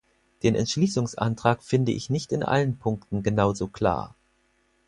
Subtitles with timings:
[0.41, 4.15] Den Entschließungsantrag finde ich nicht in allen Punkten genauso klar.